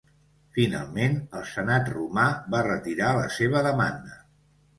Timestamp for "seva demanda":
3.37-4.19